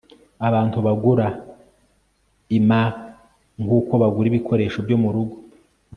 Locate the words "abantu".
0.47-0.77